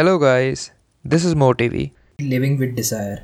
[0.00, 0.60] Hello guys,
[1.04, 1.80] this is MoTV.
[2.20, 3.18] Living with desire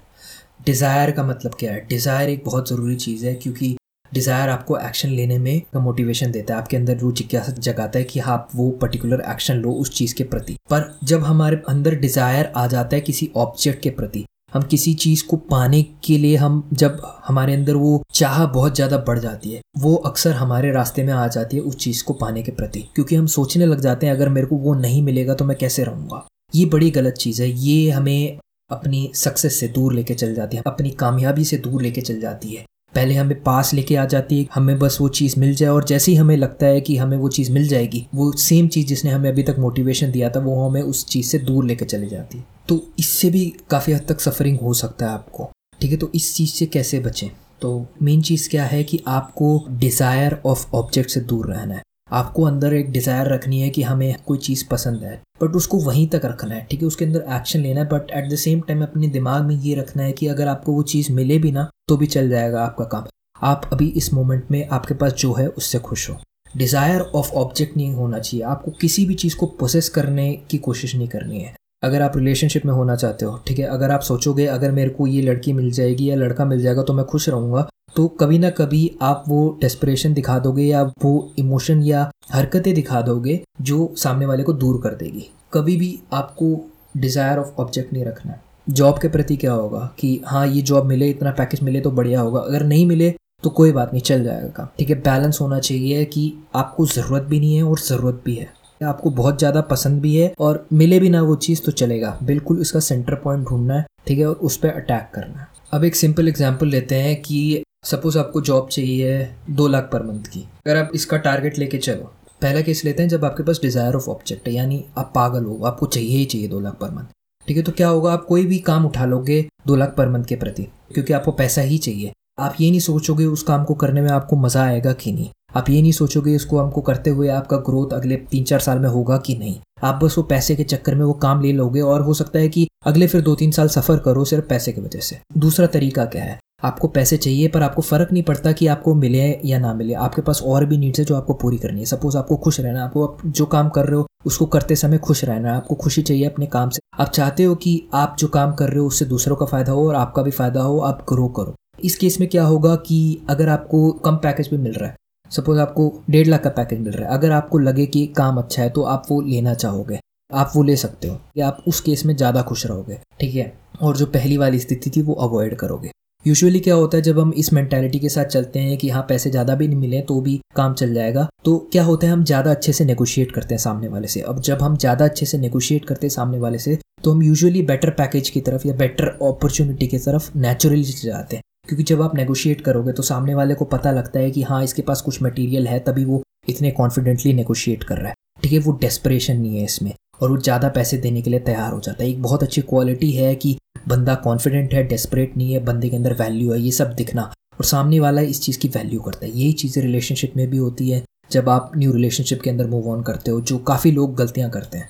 [0.66, 1.80] desire का मतलब क्या है?
[1.88, 3.76] डिज़ायर एक बहुत ज़रूरी चीज़ है क्योंकि
[4.12, 8.04] डिज़ायर आपको एक्शन लेने में का मोटिवेशन देता है। आपके अंदर वो जिज्ञासा जगाता है
[8.04, 12.52] कि आप वो पर्टिकुलर एक्शन लो उस चीज़ के प्रति। पर जब हमारे अंदर डिज़ायर
[12.56, 14.24] आ जाता है किसी ऑब्जेक्ट के प्रति
[14.54, 18.98] हम किसी चीज़ को पाने के लिए हम जब हमारे अंदर वो चाह बहुत ज़्यादा
[19.08, 22.42] बढ़ जाती है वो अक्सर हमारे रास्ते में आ जाती है उस चीज़ को पाने
[22.42, 25.44] के प्रति। क्योंकि हम सोचने लग जाते हैं अगर मेरे को वो नहीं मिलेगा तो
[25.44, 26.26] मैं कैसे रहूँगा?
[26.56, 28.38] ये बड़ी गलत चीज़ है। ये हमें
[28.70, 32.54] अपनी सक्सेस से दूर लेके चल जाती है। अपनी कामयाबी से दूर लेके चल जाती
[32.54, 35.84] है। पहले हमें पास लेके आ जाती है। हमें बस वो चीज़ मिल जाए और
[35.84, 39.10] जैसे ही हमें लगता है कि हमें वो चीज़ मिल जाएगी, वो सेम चीज़ जिसने
[39.10, 42.38] हमें अभी तक मोटिवेशन दिया था, वो हमें उस चीज़ से दूर लेके चली जाती
[42.38, 46.10] है। तो इससे भी काफ़ी हद तक सफरिंग हो सकता है आपको। ठीक है तो
[46.14, 47.28] इस चीज़ से कैसे बचें?
[47.60, 51.82] तो मेन चीज़ क्या है कि आपको डिज़ायर ऑफ़ ऑब्जेक्ट से दूर रहना है।
[52.16, 56.06] आपको अंदर एक डिज़ायर रखनी है कि हमें कोई चीज़ पसंद है बट उसको वहीं
[56.08, 56.86] तक रखना है, ठीक है?
[56.86, 60.02] उसके अंदर एक्शन लेना है but at the same time अपने दिमाग में ये रखना
[60.02, 63.06] है कि अगर आपको वो चीज़ मिले भी ना तो भी चल जाएगा आपका काम।
[63.42, 66.16] आप अभी इस मोमेंट में आपके पास जो है, उससे खुश हो।
[66.56, 70.94] डिज़ायर ऑफ़ ऑब्जेक्ट नहीं होना चाहिए। आपको किसी भी चीज़ को प्रोसेस करने की कोशिश
[70.96, 73.64] नहीं करनी है। अगर आप रिलेशनशिप में होना चाहते हो, ठीक है?
[73.66, 76.92] अगर आप सोचोगे, अगर मेरे को ये लड़की मिल जाएगी या लड़का मिल जाएगा तो
[76.92, 81.82] मैं खुश रहूँगा तो कभी ना कभी आप वो डेस्परेशन दिखा दोगे या वो इमोशन
[81.82, 86.48] या हरकतें दिखा दोगे जो सामने वाले को दूर कर देगी। कभी भी आपको
[86.96, 88.38] डिज़ायर ऑफ़ ऑब्जेक्ट नहीं रखना
[88.70, 92.20] जॉब के प्रति क्या होगा कि हाँ ये जॉब मिले, इतना पैकेज मिले तो बढ़िया
[92.20, 95.58] होगा। अगर नहीं मिले तो कोई बात नहीं, चल जाएगा काम। ठीक है बैलेंस होना
[95.60, 98.48] चाहिए कि आपको ज़रूरत भी नहीं है और ज़रूरत भी है।
[98.80, 102.60] आपको बहुत ज़्यादा पसंद भी है और मिले भी ना वो चीज़ तो चलेगा। बिल्कुल
[102.60, 105.94] उसका सेंटर पॉइंट ढूंढना है, ठीक है, और उस पर अटैक करना है। अब एक
[105.96, 109.18] सिंपल एग्ज़ाम्पल लेते हैं कि सपोज़ आपको जॉब चाहिए
[109.50, 112.12] दो लाख पर मंथ की। अगर आप इसका टारगेट लेके चलो,
[112.42, 115.60] पहला केस लेते हैं जब आपके पास डिज़ायर ऑफ़ ऑब्जेक्ट है, यानी आप पागल हो,
[115.64, 117.14] आपको चाहिए ही चाहिए दो लाख पर मंथ
[117.46, 120.24] ठीक है तो क्या होगा, आप कोई भी काम उठा लोगे दो लाख पर मंथ
[120.24, 120.62] के प्रति,
[120.94, 124.36] क्योंकि आपको पैसा ही चाहिए। आप ये नहीं सोचोगे उस काम को करने में आपको
[124.36, 128.16] मज़ा आएगा कि नहीं। आप ये नहीं सोचोगे इसको हमको करते हुए आपका ग्रोथ अगले
[128.30, 131.12] तीन चार साल में होगा कि नहीं। आप बस वो पैसे के चक्कर में वो
[131.22, 134.24] काम ले लोगे और हो सकता है कि अगले फिर दो तीन साल सफ़र करो
[134.24, 136.38] सिर्फ़ पैसे की वजह से। दूसरा तरीका क्या है?
[136.62, 140.22] आपको पैसे चाहिए, पर आपको फ़र्क नहीं पड़ता कि आपको मिले या ना मिले। आपके
[140.22, 143.06] पास और भी नीड्स है जो आपको पूरी करनी है। सपोज़ आपको खुश रहना आपको
[143.06, 146.24] आप जो काम कर रहे हो, उसको करते समय खुश रहना है। आपको खुशी चाहिए
[146.24, 149.36] अपने काम से। आप चाहते हो कि आप जो काम कर रहे हो, उससे दूसरों
[149.36, 152.44] का फ़ायदा हो और आपका भी फ़ायदा हो, आप ग्रो करो। इस केस में क्या
[152.44, 154.96] होगा कि अगर आपको कम पैकेज भी मिल रहा है
[155.30, 158.62] सपोज़ आपको डेढ़ लाख का पैकेज मिल रहा है, अगर आपको लगे कि काम अच्छा
[158.62, 159.98] है तो आप वो लेना चाहोगे।
[160.30, 163.52] आप वो ले सकते हो। या आप उस केस में ज़्यादा खुश रहोगे, ठीक है?
[163.82, 165.90] और जो पहली वाली स्थिति थी, वो अवॉइड करोगे।
[166.26, 169.30] यूजुअली क्या होता है, जब हम इस मेंटालिटी के साथ चलते हैं कि हाँ पैसे
[169.30, 172.50] ज़्यादा भी नहीं मिले तो भी काम चल जाएगा तो क्या होता है, हम ज़्यादा
[172.50, 175.84] अच्छे से नेगोशिएट करते हैं सामने वाले से। अब जब हम ज़्यादा अच्छे से नेगोशिएट
[175.84, 179.86] करते हैं सामने वाले से तो हम यूजुअली बेटर पैकेज की तरफ़ या बेटर अपॉर्चुनिटी
[179.86, 183.90] की तरफ़ नेचुरली जाते हैं। क्योंकि जब आप नेगोशिएट करोगे तो सामने वाले को पता
[183.90, 187.96] लगता है कि हाँ इसके पास कुछ मटेरियल है, तभी वो इतने कॉन्फिडेंटली नेगोशिएट कर
[187.96, 191.30] रहा है। ठीक है, वो डेस्परेशन नहीं है इसमें, और वो ज़्यादा पैसे देने के
[191.30, 193.56] लिए तैयार हो जाता है। एक बहुत अच्छी क्वालिटी है कि
[193.86, 197.64] बंदा कॉन्फिडेंट है डेस्परेट नहीं है, बंदे के अंदर वैल्यू है, ये सब दिखना। और
[197.64, 201.02] सामने वाला इस चीज़ की वैल्यू करता है। यही चीज़ें रिलेशनशिप में भी होती है,
[201.30, 204.78] जब आप न्यू रिलेशनशिप के अंदर मूव ऑन करते हो, जो काफ़ी लोग गलतियाँ करते
[204.78, 204.88] हैं।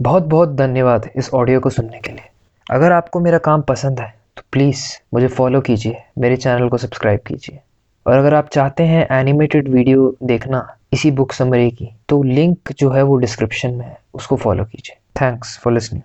[0.00, 2.30] बहुत बहुत धन्यवाद इस ऑडियो को सुनने के लिए।
[2.66, 7.20] अगर आपको मेरा काम पसंद है तो प्लीज़ मुझे फॉलो कीजिए, मेरे चैनल को सब्सक्राइब
[7.26, 7.58] कीजिए।
[8.06, 12.90] और अगर आप चाहते हैं एनिमेटेड वीडियो देखना इसी बुक समरी की तो लिंक जो
[12.90, 16.02] है वो डिस्क्रिप्शन में है, उसको फॉलो कीजिए। Thanks for listening